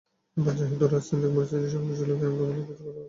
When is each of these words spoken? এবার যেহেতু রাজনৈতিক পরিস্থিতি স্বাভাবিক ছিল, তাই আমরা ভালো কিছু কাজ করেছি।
এবার 0.37 0.53
যেহেতু 0.59 0.85
রাজনৈতিক 0.87 1.31
পরিস্থিতি 1.35 1.67
স্বাভাবিক 1.71 1.95
ছিল, 1.99 2.09
তাই 2.11 2.29
আমরা 2.29 2.43
ভালো 2.43 2.61
কিছু 2.61 2.83
কাজ 2.83 2.87
করেছি। 2.87 2.99